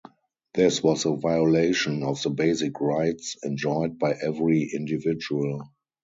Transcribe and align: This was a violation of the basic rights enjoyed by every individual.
This 0.55 0.81
was 0.81 1.05
a 1.05 1.13
violation 1.15 2.01
of 2.01 2.19
the 2.23 2.31
basic 2.31 2.81
rights 2.81 3.35
enjoyed 3.45 3.99
by 3.99 4.17
every 4.19 4.63
individual. 4.73 5.69